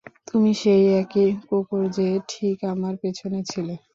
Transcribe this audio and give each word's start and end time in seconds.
তুমি 0.27 0.51
সেই 0.53 0.83
একই 1.01 1.29
কুকুর 1.47 1.83
যে 1.89 2.07
ঠিক 2.29 2.57
আমার 2.65 2.93
পেছনে 3.01 3.39
ছিলে। 3.43 3.75